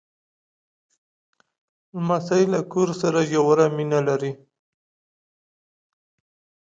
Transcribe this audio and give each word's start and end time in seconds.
لمسی 1.93 2.43
له 2.53 2.59
کور 2.71 2.89
سره 3.01 3.19
ژوره 3.29 3.65
مینه 3.75 3.99
لري. 4.07 4.31